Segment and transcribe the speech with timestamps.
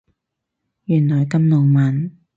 [0.85, 2.17] 原來咁浪漫